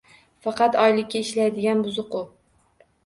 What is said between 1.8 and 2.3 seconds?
buzuq u.